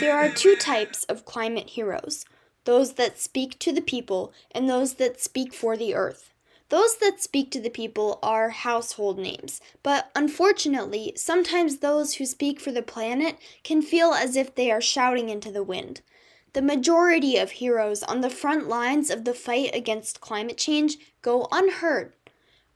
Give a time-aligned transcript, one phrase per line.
[0.00, 2.24] There are two types of climate heroes
[2.64, 6.34] those that speak to the people and those that speak for the earth.
[6.68, 12.60] Those that speak to the people are household names, but unfortunately, sometimes those who speak
[12.60, 16.00] for the planet can feel as if they are shouting into the wind.
[16.52, 21.48] The majority of heroes on the front lines of the fight against climate change go
[21.50, 22.12] unheard.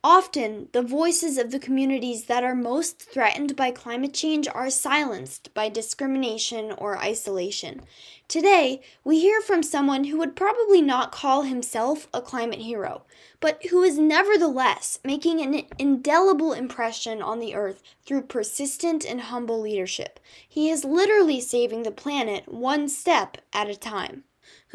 [0.07, 5.51] Often, the voices of the communities that are most threatened by climate change are silenced
[5.55, 7.81] by discrimination or isolation.
[8.27, 13.01] Today, we hear from someone who would probably not call himself a climate hero,
[13.39, 19.59] but who is nevertheless making an indelible impression on the earth through persistent and humble
[19.59, 20.19] leadership.
[20.47, 24.23] He is literally saving the planet one step at a time.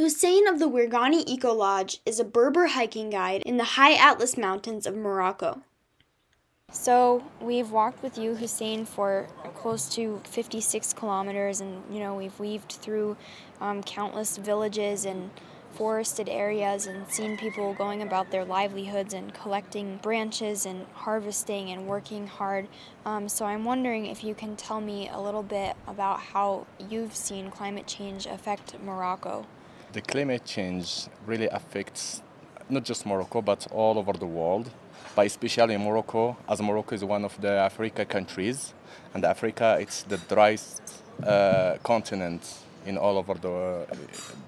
[0.01, 4.35] Hussain of the Ourigane Eco Lodge is a Berber hiking guide in the high Atlas
[4.39, 5.61] Mountains of Morocco.
[6.73, 12.41] So we've walked with you, Hussain, for close to 56 kilometers, and you know we've
[12.41, 13.19] weaved through
[13.61, 15.31] um, countless villages and
[15.73, 21.87] forested areas and seen people going about their livelihoods and collecting branches and harvesting and
[21.87, 22.69] working hard.
[23.05, 27.15] Um, so I'm wondering if you can tell me a little bit about how you've
[27.15, 29.45] seen climate change affect Morocco.
[29.93, 32.23] The climate change really affects
[32.69, 34.71] not just Morocco but all over the world
[35.15, 38.73] but especially in Morocco, as Morocco is one of the Africa countries,
[39.15, 40.81] and Africa it's the driest
[41.23, 42.43] uh, continent
[42.87, 43.87] in all over the,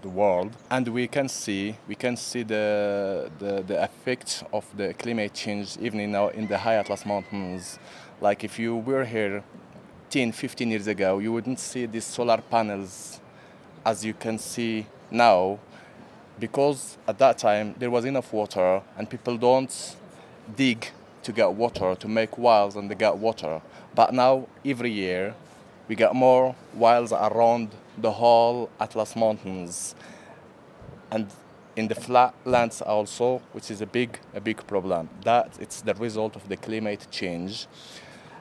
[0.00, 0.52] the world.
[0.70, 5.76] And we can see we can see the, the, the effect of the climate change
[5.78, 7.78] even our, in the high atlas mountains.
[8.20, 9.42] Like if you were here
[10.10, 13.20] 10 15 years ago you wouldn't see these solar panels
[13.84, 15.58] as you can see now
[16.38, 19.96] because at that time there was enough water and people don't
[20.56, 20.88] dig
[21.22, 23.60] to get water, to make wells and they get water.
[23.94, 25.34] But now, every year,
[25.88, 29.94] we get more wells around the whole Atlas Mountains.
[31.10, 31.28] And
[31.76, 35.08] in the flatlands also, which is a big, a big problem.
[35.24, 37.66] That it's the result of the climate change.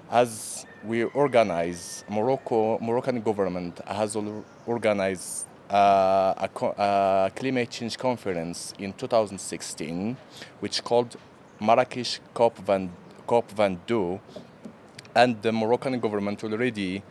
[0.09, 4.17] As we organize, Morocco, Moroccan government has
[4.65, 10.17] organized Uh, a, a, uh, climate change conference in 2016,
[10.59, 11.15] which called
[11.61, 14.19] Marrakesh COP 22,
[15.15, 17.01] and the Moroccan government already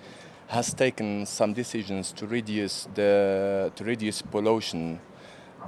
[0.48, 5.00] has taken some decisions to reduce the to reduce pollution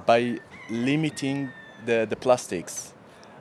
[0.04, 0.38] by
[0.68, 1.50] limiting
[1.86, 2.92] the, the plastics.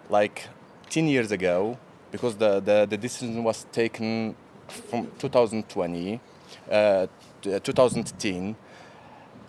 [0.09, 0.47] Like
[0.90, 1.78] 10 years ago,
[2.09, 4.34] because the, the, the decision was taken
[4.69, 6.22] from 2020,
[6.69, 7.07] uh, uh
[7.59, 8.56] 2010,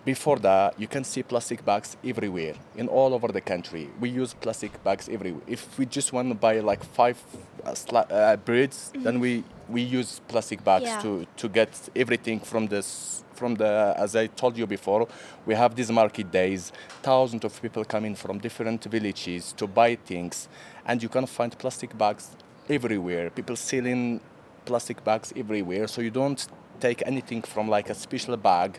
[0.05, 3.89] before that, you can see plastic bags everywhere, in all over the country.
[3.99, 5.41] We use plastic bags everywhere.
[5.47, 7.21] If we just want to buy like five
[7.63, 9.03] uh, sla- uh, breads, mm-hmm.
[9.03, 11.01] then we, we use plastic bags yeah.
[11.01, 15.07] to, to get everything from this from the as I told you before,
[15.45, 16.71] we have these market days.
[17.01, 20.47] Thousands of people coming from different villages to buy things,
[20.85, 22.29] and you can find plastic bags
[22.69, 23.29] everywhere.
[23.31, 24.21] People selling
[24.65, 26.47] plastic bags everywhere, so you don't
[26.87, 28.69] take anything from like a special bag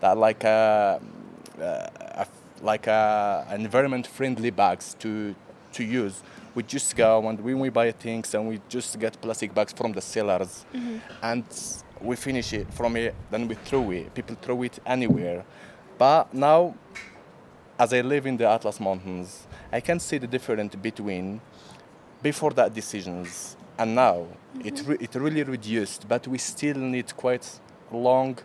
[0.00, 1.00] that like a,
[1.60, 2.26] a
[2.60, 5.34] like a environment friendly bags to
[5.72, 6.22] to use.
[6.54, 9.92] We just go and when we buy things and we just get plastic bags from
[9.92, 10.98] the sellers mm-hmm.
[11.22, 11.44] and
[12.08, 14.14] we finish it from it then we throw it.
[14.14, 15.44] People throw it anywhere.
[15.98, 16.74] But now
[17.78, 21.40] as i live in the atlas mountains i can see the difference between
[22.22, 24.68] before that decisions and now mm-hmm.
[24.68, 27.60] it, re- it really reduced but we still need quite
[27.90, 28.38] long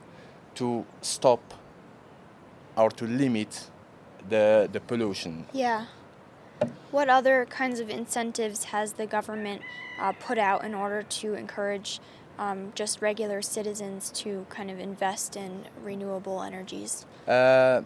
[0.55, 1.53] to stop
[2.75, 3.69] or to limit
[4.29, 5.85] the, the pollution yeah
[6.91, 9.61] what other kinds of incentives has the government
[9.99, 11.99] uh, put out in order to encourage
[12.39, 17.05] um, just regular citizens to kind of invest in renewable energies?
[17.27, 17.81] Uh,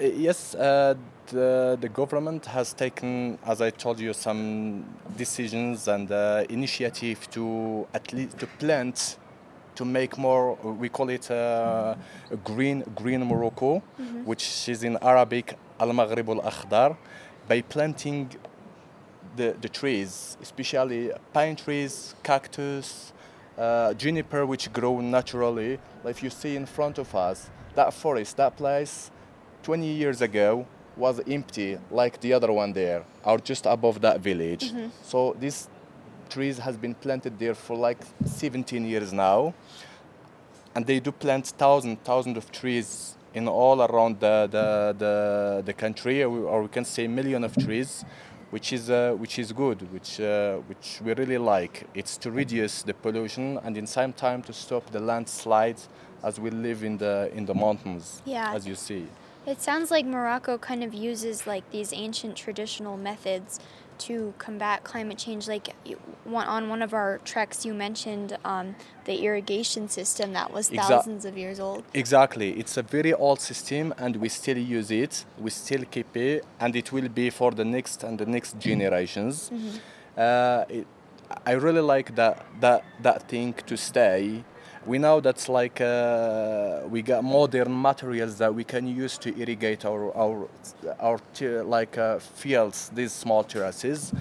[0.00, 0.94] yes, uh,
[1.28, 4.84] the, the government has taken, as I told you, some
[5.16, 9.18] decisions and uh, initiative to at least to plant
[9.76, 11.94] to make more we call it uh,
[12.30, 14.24] a green green Morocco mm-hmm.
[14.24, 16.96] which is in Arabic al Maghrib al Akhdar
[17.46, 18.30] by planting
[19.36, 23.12] the, the trees especially pine trees cactus
[23.58, 28.56] uh, juniper which grow naturally like you see in front of us that forest that
[28.56, 29.10] place
[29.66, 30.64] 20 years ago
[30.96, 34.88] was empty like the other one there or just above that village mm-hmm.
[35.02, 35.68] so these
[36.28, 39.52] trees has been planted there for like 17 years now
[40.76, 45.72] and they do plant thousands thousands of trees in all around the, the, the, the
[45.72, 48.04] country or we can say million of trees
[48.50, 51.84] which is uh, which is good, which uh, which we really like.
[51.94, 55.88] It's to reduce the pollution and in same time to stop the landslides
[56.22, 58.22] as we live in the in the mountains.
[58.24, 58.54] Yeah.
[58.54, 59.08] As you see.
[59.46, 63.60] It sounds like Morocco kind of uses like these ancient traditional methods
[63.98, 65.46] to combat climate change.
[65.46, 65.74] Like
[66.34, 71.24] on one of our treks, you mentioned um, the irrigation system that was Exa- thousands
[71.24, 71.84] of years old.
[71.94, 72.58] Exactly.
[72.58, 75.24] It's a very old system and we still use it.
[75.38, 79.50] We still keep it and it will be for the next and the next generations.
[80.16, 80.86] Uh, it,
[81.46, 84.44] I really like that, that, that thing to stay.
[84.86, 89.84] We know that's like uh, we got modern materials that we can use to irrigate
[89.84, 90.48] our our
[91.00, 91.18] our
[91.64, 94.12] like uh, fields, these small terraces,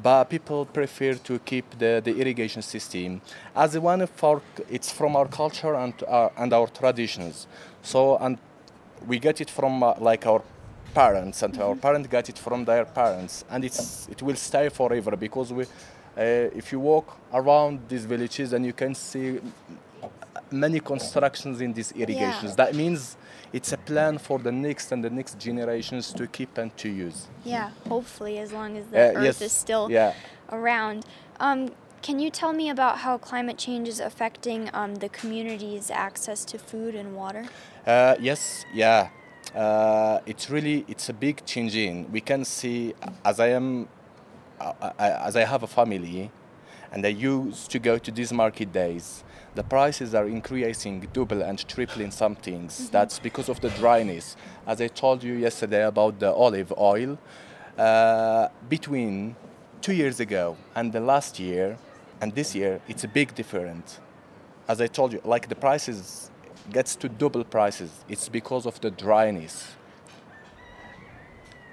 [0.00, 3.20] but people prefer to keep the, the irrigation system
[3.56, 4.40] as one of our
[4.70, 7.48] it's from our culture and our, and our traditions.
[7.82, 8.38] So and
[9.08, 10.42] we get it from uh, like our
[10.94, 15.16] parents and our parents get it from their parents and it's it will stay forever
[15.16, 19.40] because we uh, if you walk around these villages then you can see
[20.50, 23.16] many constructions in these irrigations that means
[23.52, 27.28] it's a plan for the next and the next generations to keep and to use
[27.44, 30.12] Yeah, hopefully, as long as the Uh, Earth yes, is still yeah
[30.50, 31.04] around.
[31.40, 31.70] Um,
[32.02, 36.58] can you tell me about how climate change is affecting um, the community's access to
[36.58, 37.44] food and water?
[37.86, 39.08] Uh, yes, yeah.
[39.54, 42.10] Uh, it's really it's a big change in.
[42.10, 42.94] We can see
[43.24, 43.88] as I am,
[44.60, 46.30] uh, I, as I have a family,
[46.92, 49.24] and I used to go to these market days.
[49.54, 52.90] The prices are increasing double and triple in some things.
[52.90, 54.36] That's because of the dryness.
[54.66, 57.18] As I told you yesterday about the olive oil,
[57.76, 59.36] uh, between
[59.80, 61.76] two years ago and the last year
[62.20, 63.98] and this year, it's a big difference
[64.68, 66.30] as I told you, like the prices
[66.72, 67.90] gets to double prices.
[68.08, 69.74] It's because of the dryness.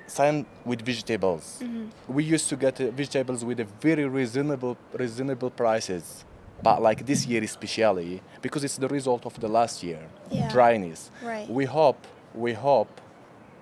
[0.10, 1.62] Same with vegetables.
[2.08, 6.26] We used to get uh, vegetables with a very reasonable reasonable prices,
[6.64, 10.02] but like this year especially because it's the result of the last year
[10.32, 10.50] Yeah.
[10.50, 11.12] dryness.
[11.24, 11.48] Right.
[11.50, 12.00] We hope
[12.34, 12.90] we hope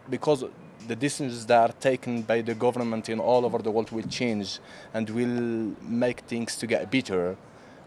[0.09, 0.45] because
[0.87, 4.59] the decisions that are taken by the government in all over the world will change
[4.93, 7.35] and will make things to get better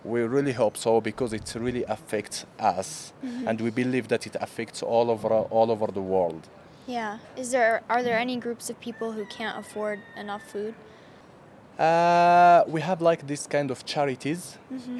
[0.05, 3.12] we really hope so because it really affects us
[3.47, 6.43] and we believe that it affects all over all over the world
[6.91, 7.19] Yeah.
[7.37, 10.75] Is there are there any groups of people who can't afford enough food?
[11.79, 14.59] uh, we have like this kind of charities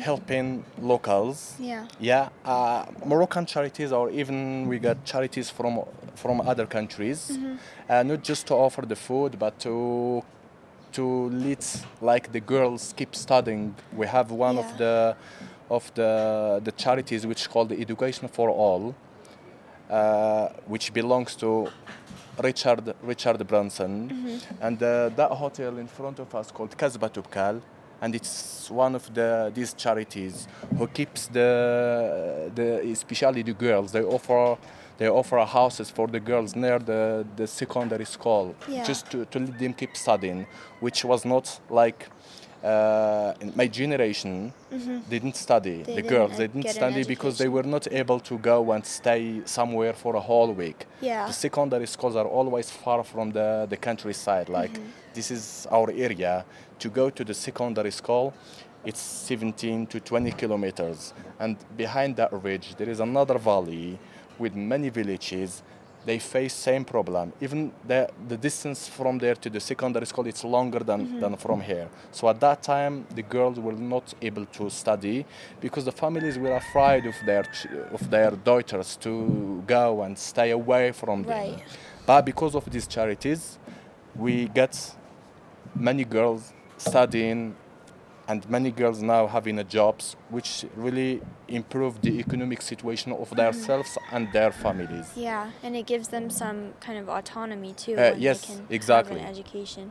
[0.09, 1.85] helping locals Yeah.
[2.01, 5.73] Yeah, uh, Moroccan charities, or even we got charities from
[6.23, 7.21] from other countries,
[7.89, 9.75] uh, not just to offer the food, but to
[10.97, 11.05] to
[11.47, 11.63] let
[12.01, 13.75] like the girls keep studying.
[14.01, 14.65] We have one Yeah.
[14.65, 14.95] of the
[15.77, 16.11] of the
[16.67, 18.95] the charities which called the Education for All,
[19.91, 21.69] Uh, which belongs to
[22.41, 24.65] Richard Richard Branson, mm-hmm.
[24.65, 27.61] and uh, that hotel in front of us called Kasbah Toubkal,
[28.01, 30.47] and it's one of the these charities
[30.79, 31.51] who keeps the
[32.51, 33.91] uh, the especially the girls.
[33.91, 34.57] They offer
[34.99, 38.85] they offer houses for the girls near the, the secondary school Yeah.
[38.85, 40.47] just to, to let them keep studying,
[40.81, 42.07] which was not like
[42.63, 44.53] uh, my generation
[45.09, 45.79] didn't study.
[45.79, 45.85] Mm-hmm.
[45.85, 48.85] They the girls uh, they didn't study because they were not able to go and
[48.85, 50.87] stay somewhere for a whole week.
[51.01, 51.27] Yeah.
[51.27, 54.49] The secondary schools are always far from the, the countryside.
[54.49, 54.79] Like
[55.15, 56.45] this is our area.
[56.81, 58.33] To go to the secondary school,
[58.85, 61.13] it's 17 to 20 kilometers.
[61.39, 63.99] And behind that ridge, there is another valley
[64.39, 65.63] with many villages.
[66.07, 67.33] They face same problem.
[67.41, 71.21] Even the, the distance from there to the secondary school, it's longer than, mm-hmm.
[71.21, 71.89] than from here.
[72.11, 75.27] So at that time, the girls were not able to study
[75.61, 77.45] because the families were afraid of their,
[77.93, 81.33] of their daughters to go and stay away from them.
[81.33, 81.63] Right.
[82.07, 83.59] But because of these charities,
[84.17, 84.95] we get
[85.75, 87.55] many girls studying
[88.31, 93.99] and many girls now having a jobs which really improve the economic situation of themselves
[94.13, 95.07] and their families.
[95.17, 97.97] Yeah, and it gives them some kind of autonomy too.
[97.99, 99.21] Uh, yes, exactly.
[99.21, 99.91] Education.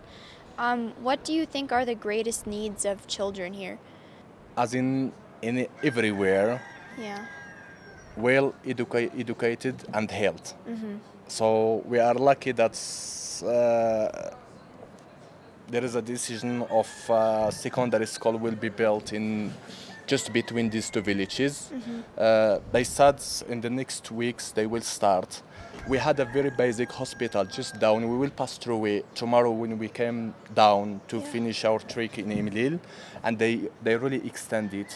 [0.58, 3.78] Um, what do you think are the greatest needs of children here?
[4.56, 6.62] As in, in everywhere,
[6.98, 7.26] Yeah.
[8.18, 10.48] well educa- educated and health.
[10.68, 11.00] Mhm.
[11.28, 12.76] So we are lucky that
[13.44, 14.32] uh,
[15.70, 19.54] there is a decision of uh, secondary school will be built in
[20.08, 21.72] just between these two villages.
[22.18, 25.42] Uh, they said in the next weeks they will start.
[25.88, 28.10] We had a very basic hospital just down.
[28.10, 31.32] We will pass through it tomorrow when we came down to Yeah.
[31.32, 32.80] finish our trek in Imlil,
[33.24, 34.88] and they they really extended.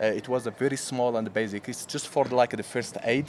[0.00, 1.68] Uh, it was a very small and basic.
[1.68, 3.26] It's just for like the first aid,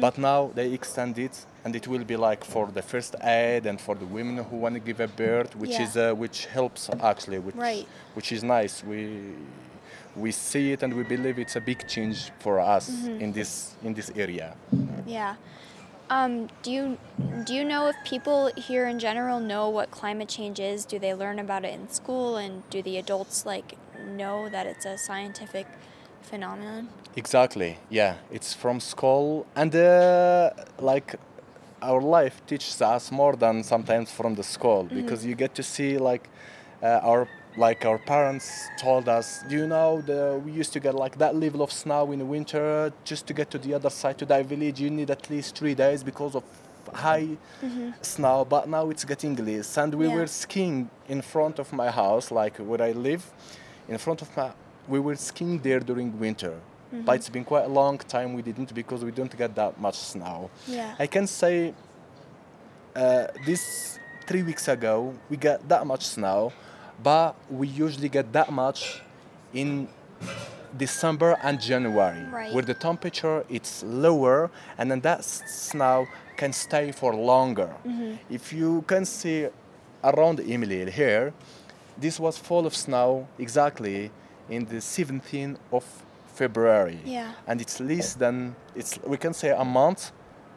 [0.00, 3.80] but now they extend it and it will be like for the first aid and
[3.80, 5.82] for the women who want to give a birth, which Yeah.
[5.82, 7.86] is uh, which helps actually, which Right.
[8.14, 8.82] which is nice.
[8.84, 9.34] We
[10.16, 13.20] we see it and we believe it's a big change for us Mm-hmm.
[13.24, 14.54] in this in this area.
[15.06, 15.34] Yeah.
[16.10, 16.98] Um, do you
[17.46, 20.84] do you know if people here in general know what climate change is?
[20.84, 23.76] Do they learn about it in school, and do the adults like
[24.16, 25.66] know that it's a scientific
[26.22, 26.88] phenomenon?
[27.16, 27.78] Exactly.
[27.90, 30.50] Yeah, it's from school, and uh,
[30.80, 31.14] like
[31.82, 35.98] our life teaches us more than sometimes from the school because you get to see
[35.98, 36.28] like
[36.82, 39.42] uh, our like our parents told us.
[39.48, 42.24] Do you know the we used to get like that level of snow in the
[42.24, 44.80] winter just to get to the other side to that village.
[44.80, 46.44] You need at least three days because of
[46.94, 47.28] high
[48.02, 50.14] snow but now it's getting less and we Yeah.
[50.16, 53.22] were skiing in front of my house like where i live
[53.88, 54.50] in front of my
[54.88, 56.54] we were skiing there during winter
[56.92, 58.34] but it's been quite a long time.
[58.34, 60.50] We didn't because we don't get that much snow.
[60.66, 60.94] Yeah.
[60.98, 61.72] i can say
[62.96, 66.52] uh, this three weeks ago we got that much snow
[67.02, 69.00] but we usually get that much
[69.54, 69.88] in
[70.76, 72.52] december and january Right.
[72.54, 76.06] where the temperature it's lower and then that snow
[76.36, 77.70] can stay for longer.
[78.30, 79.48] If you can see
[80.02, 81.32] around Imlil here
[81.98, 84.10] this was full of snow exactly
[84.48, 85.84] in the 17th of
[86.50, 87.32] february Yeah.
[87.48, 90.02] and it's less than it's we can say a month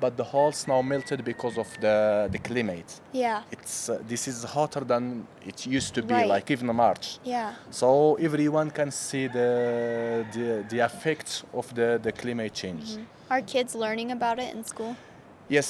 [0.03, 1.95] but the whole snow melted because of the
[2.35, 2.91] the climate
[3.23, 3.41] Yeah.
[3.55, 5.03] it's uh, this is hotter than
[5.51, 6.29] it used to be Right.
[6.35, 7.49] like even march Yeah.
[7.81, 9.49] so everyone can see the
[10.35, 12.87] the, the effects of the, the climate change
[13.29, 14.93] Are kids learning about it in school?
[15.49, 15.69] yes,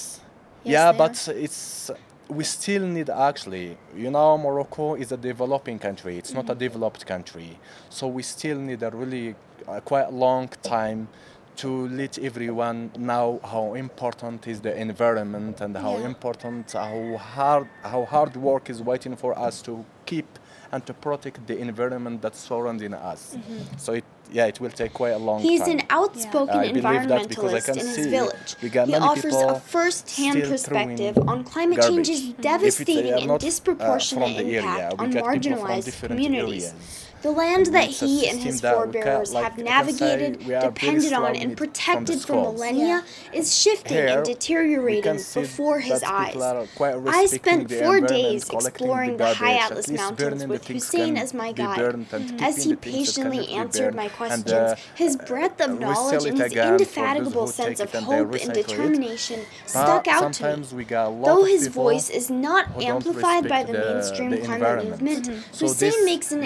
[0.65, 1.15] Yes, yeah but
[1.45, 1.91] it's
[2.39, 3.67] we still need actually
[4.03, 7.49] you know morocco is a developing country it's not a developed country
[7.97, 9.35] so we still need a really
[9.67, 11.07] uh, quite a long time
[11.55, 16.07] to let everyone know how important is the environment and how Yeah.
[16.11, 20.25] important how hard how hard work is waiting for us to keep
[20.71, 23.37] and to protect the environment that's surrounding us
[23.77, 27.07] so it yeah it will take quite a long He's time an outspoken I believe
[27.07, 28.55] that because I environmentalist in his village.
[28.59, 32.07] He offers a people first-hand perspective on climate garbage.
[32.07, 35.41] change's If they devastating are and not, uh, disproportionate area, impact on get people from
[35.41, 36.63] marginalized communities.
[36.73, 37.02] areas.
[37.23, 40.73] The land that he and his forebears have I can say navigated, we are very
[40.73, 46.03] depended on, and with- from the protected for millennia is shifting and deteriorating before his
[46.03, 46.27] eyes.
[46.33, 51.33] people are quite I spent four days exploring the High Atlas Mountains with Hussain as
[51.33, 51.79] my guide.
[51.79, 56.37] As he the things that patiently answered my questions, uh, his breadth of knowledge and
[56.37, 60.19] his again for those indefatigable sense of it and they hope and determination stuck out
[60.19, 60.33] to me.
[60.33, 64.89] sometimes we got a lot Though his voice is not amplified by the, mainstream climate
[64.89, 65.27] movement,
[65.57, 66.43] Hussain makes an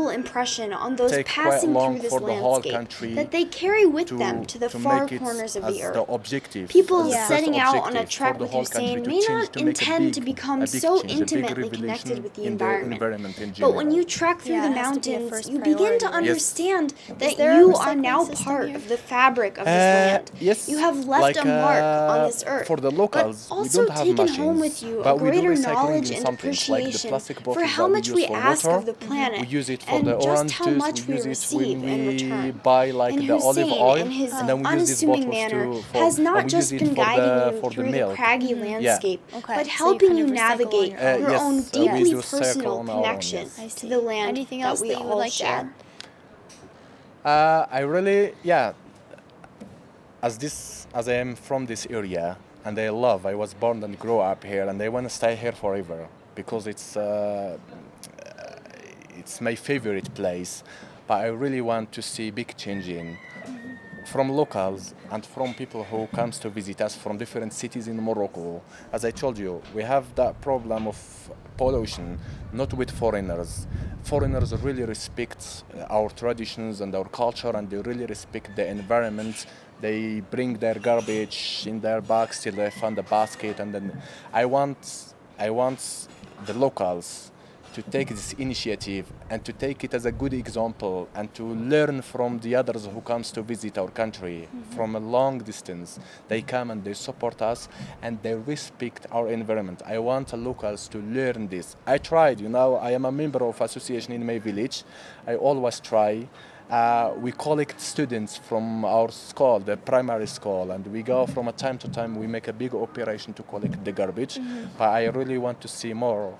[0.01, 3.13] indelible impression on those take quite passing long through this for the whole landscape country
[3.13, 5.93] that they carry with to, them to the to far corners of the earth.
[5.93, 6.69] the objective.
[6.69, 7.27] People Yeah.
[7.27, 10.21] setting out on a trek with whole Hussain may change, not to intend big- to
[10.21, 12.93] become so change, intimately connected with the in environment.
[13.01, 15.51] environment But when you trek through Yeah, the it has to be a mountains, first
[15.51, 16.03] you begin to priority.
[16.03, 16.13] Yes.
[16.17, 18.75] understand that you are now part here?
[18.77, 20.31] of the fabric of this Uh, land.
[20.39, 22.67] yes, You have left like, a mark on uh, this earth.
[22.67, 25.19] For the locals, but we also don't have taken machines, home with you a but
[25.19, 28.93] we do greater knowledge and some like appreciation for how much we ask of the
[28.93, 30.77] planet We use it for and the just orange how juice.
[30.83, 32.51] much we we use it receive when in we return.
[32.63, 35.29] buy like and the olive oil, in his and then we use these unassuming bottles
[35.29, 38.15] manner, to, for, has not just been guiding the, you for the through the milk.
[38.15, 41.31] craggy landscape, Okay, but so you helping you of recycle on navigate your Uh, your
[41.31, 43.75] yes, own uh, deeply do personal on our own, connection yes.
[43.75, 45.47] To the land Anything that else we that you would all like to share.
[45.47, 45.73] add?
[47.23, 48.73] Uh, I really, yeah.
[50.21, 53.25] As this, as I am from this area, and I love.
[53.25, 56.67] I was born and grew up here, and I want to stay here forever because
[56.67, 57.57] it's uh,
[59.21, 60.63] it's my favorite place.
[61.07, 63.17] But I really want to see big changing
[64.05, 68.61] from locals and from people who comes to visit us from different cities in Morocco.
[68.91, 70.97] As I told you, we have that problem of
[71.55, 72.17] pollution,
[72.51, 73.67] not with foreigners.
[74.03, 79.45] Foreigners really respect our traditions and our culture, and they really respect the environment.
[79.81, 84.01] They bring their garbage in their bags till they find a basket, and then
[84.33, 86.07] I want, I want
[86.47, 87.30] the locals
[87.73, 92.01] to take this initiative and to take it as a good example and to learn
[92.01, 95.99] from the others who comes to visit our country from a long distance.
[96.27, 97.69] They come and they support us
[98.01, 99.81] and they respect our environment.
[99.85, 101.75] I want the locals to learn this.
[101.87, 104.83] I tried you know i am a member of association in my village.
[105.25, 106.27] I always try.
[106.69, 111.51] Uh, we collect students from our school, the primary school, and we go from a
[111.51, 112.15] time to time.
[112.15, 114.39] We make a big operation to collect the garbage.
[114.77, 116.37] But I really want to see more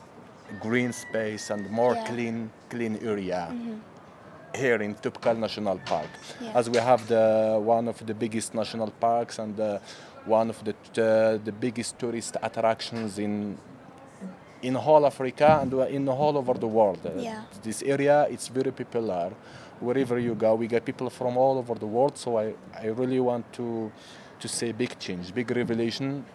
[0.60, 2.04] green space and more Yeah.
[2.08, 3.54] clean, clean area.
[4.54, 6.10] here in Toubkal National Park,
[6.42, 6.60] Yeah.
[6.60, 9.80] as we have the one of the biggest national parks and uh,
[10.26, 13.58] one of the uh, the biggest tourist attractions in
[14.62, 17.00] in whole Africa and uh, in all over the world.
[17.06, 17.42] Uh, Yeah.
[17.64, 19.32] This area it's very popular.
[19.80, 22.18] Wherever you go, we get people from all over the world.
[22.18, 22.54] So I,
[22.84, 23.90] I really want to
[24.42, 26.26] to say big change, big revelation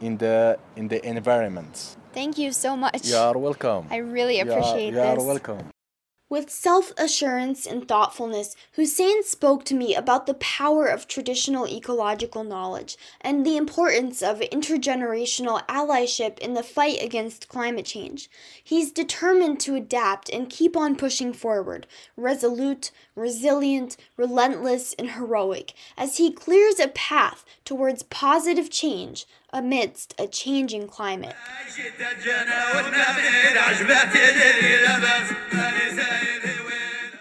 [0.00, 1.96] in the in the environment.
[2.12, 3.06] Thank you so much.
[3.06, 3.86] You are welcome.
[3.90, 5.70] I really You are- appreciate you are welcome.
[6.28, 12.44] With self assurance and thoughtfulness, Hussain spoke to me about the power of traditional ecological
[12.44, 18.30] knowledge and the importance of intergenerational allyship in the fight against climate change.
[18.62, 26.18] He's determined to adapt and keep on pushing forward, resolute, resilient, relentless, and heroic, as
[26.18, 31.34] he clears a path towards positive change amidst a changing climate.